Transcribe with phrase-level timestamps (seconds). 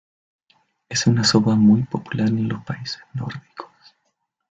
[0.89, 3.69] Es una sopa muy popular en los países nórdicos.